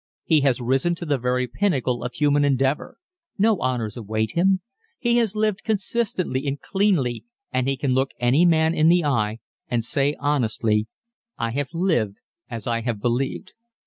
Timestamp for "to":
0.95-1.05